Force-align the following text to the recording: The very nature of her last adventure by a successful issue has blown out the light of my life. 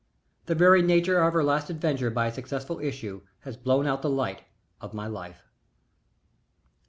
The 0.47 0.55
very 0.55 0.81
nature 0.81 1.19
of 1.19 1.31
her 1.33 1.43
last 1.43 1.69
adventure 1.69 2.09
by 2.09 2.25
a 2.25 2.33
successful 2.33 2.79
issue 2.79 3.21
has 3.41 3.55
blown 3.55 3.85
out 3.85 4.01
the 4.01 4.09
light 4.09 4.41
of 4.81 4.95
my 4.95 5.05
life. 5.05 5.43